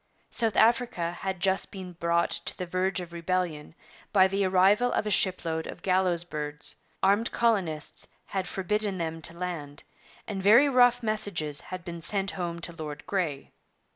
[0.31, 3.75] South Africa had just been brought to the verge of rebellion
[4.11, 9.37] by the arrival of a shipload of gallows birds; armed colonists had forbidden them to
[9.37, 9.83] land,
[10.25, 13.51] and very rough messages had been sent home to Lord Grey.